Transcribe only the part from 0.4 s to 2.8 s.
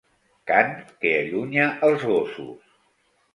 Cant que allunya els gossos.